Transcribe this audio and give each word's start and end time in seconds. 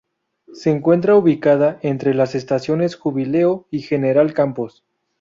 Se 0.51 0.71
encuentra 0.71 1.13
ubicada 1.15 1.77
entre 1.83 2.15
las 2.15 2.33
estaciones 2.33 2.95
Jubileo 2.95 3.67
y 3.69 3.83
General 3.83 4.33
Campos. 4.33 4.83